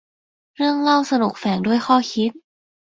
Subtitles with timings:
[0.55, 2.31] เรื่องเล่าสนุกแฝงด้วยข้อคิด